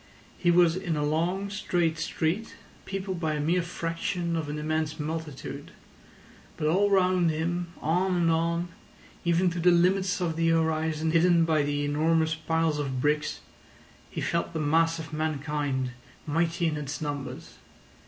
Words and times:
He 0.35 0.49
was 0.49 0.75
in 0.75 0.97
a 0.97 1.05
long, 1.05 1.51
straight 1.51 1.99
street, 1.99 2.55
peopled 2.85 3.19
by 3.19 3.33
a 3.35 3.39
mere 3.39 3.61
fraction 3.61 4.35
of 4.35 4.49
an 4.49 4.57
immense 4.57 4.99
multitude; 4.99 5.69
but 6.57 6.65
all 6.65 6.89
round 6.89 7.29
him, 7.29 7.67
on 7.83 8.15
and 8.15 8.31
on, 8.31 8.69
even 9.23 9.51
to 9.51 9.59
the 9.59 9.69
limits 9.69 10.19
of 10.19 10.37
the 10.37 10.47
horizon 10.49 11.11
hidden 11.11 11.45
by 11.45 11.61
the 11.61 11.85
enormous 11.85 12.33
piles 12.33 12.79
of 12.79 12.99
bricks, 12.99 13.41
he 14.09 14.21
felt 14.21 14.53
the 14.53 14.59
mass 14.59 14.97
of 14.97 15.13
mankind 15.13 15.91
mighty 16.25 16.65
in 16.65 16.77
its 16.77 16.99
numbers. 16.99 17.59